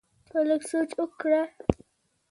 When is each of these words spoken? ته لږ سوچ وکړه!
ته 0.29 0.39
لږ 0.49 0.61
سوچ 0.69 0.89
وکړه! 0.99 1.41